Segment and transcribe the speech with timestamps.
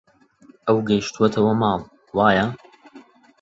[0.65, 1.81] ئەو گەیشتووەتەوە ماڵ،
[2.17, 2.45] وایە؟